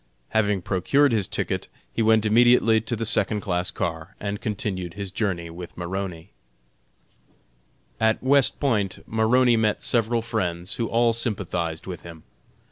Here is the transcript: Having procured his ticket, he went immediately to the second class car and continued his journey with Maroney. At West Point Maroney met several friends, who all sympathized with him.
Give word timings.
Having 0.29 0.63
procured 0.63 1.11
his 1.11 1.27
ticket, 1.27 1.67
he 1.93 2.01
went 2.01 2.25
immediately 2.25 2.81
to 2.81 2.95
the 2.95 3.05
second 3.05 3.41
class 3.41 3.69
car 3.69 4.15
and 4.19 4.41
continued 4.41 4.95
his 4.95 5.11
journey 5.11 5.51
with 5.51 5.77
Maroney. 5.77 6.31
At 7.99 8.23
West 8.23 8.59
Point 8.59 9.01
Maroney 9.05 9.57
met 9.57 9.83
several 9.83 10.23
friends, 10.23 10.77
who 10.77 10.87
all 10.87 11.13
sympathized 11.13 11.85
with 11.85 12.01
him. 12.01 12.23